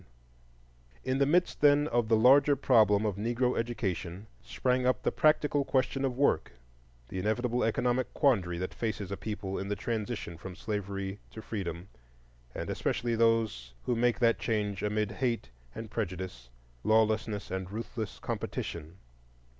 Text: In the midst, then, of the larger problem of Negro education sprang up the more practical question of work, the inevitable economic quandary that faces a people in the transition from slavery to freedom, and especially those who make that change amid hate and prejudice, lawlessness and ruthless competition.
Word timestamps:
In 1.03 1.19
the 1.19 1.27
midst, 1.27 1.61
then, 1.61 1.87
of 1.89 2.07
the 2.09 2.17
larger 2.17 2.55
problem 2.55 3.05
of 3.05 3.17
Negro 3.17 3.55
education 3.55 4.25
sprang 4.41 4.83
up 4.87 5.03
the 5.03 5.11
more 5.11 5.15
practical 5.15 5.63
question 5.63 6.03
of 6.03 6.17
work, 6.17 6.53
the 7.09 7.19
inevitable 7.19 7.63
economic 7.63 8.11
quandary 8.15 8.57
that 8.57 8.73
faces 8.73 9.11
a 9.11 9.15
people 9.15 9.59
in 9.59 9.67
the 9.67 9.75
transition 9.75 10.39
from 10.39 10.55
slavery 10.55 11.19
to 11.29 11.39
freedom, 11.43 11.87
and 12.55 12.71
especially 12.71 13.15
those 13.15 13.75
who 13.83 13.95
make 13.95 14.17
that 14.17 14.39
change 14.39 14.81
amid 14.81 15.11
hate 15.11 15.51
and 15.75 15.91
prejudice, 15.91 16.49
lawlessness 16.83 17.51
and 17.51 17.69
ruthless 17.69 18.17
competition. 18.17 18.97